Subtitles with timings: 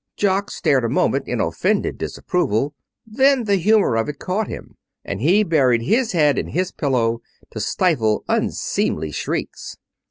[0.17, 2.73] Jock stared a moment in offended disapproval.
[3.05, 4.73] Then the humor of it caught him,
[5.05, 9.77] and he buried his head in his pillow to stifle unseemly shrieks.